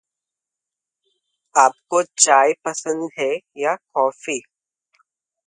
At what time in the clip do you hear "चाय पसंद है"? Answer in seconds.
2.19-3.31